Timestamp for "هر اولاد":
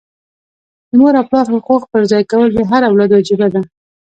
2.71-3.09